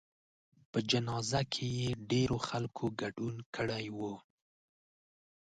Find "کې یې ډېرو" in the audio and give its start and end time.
1.53-2.37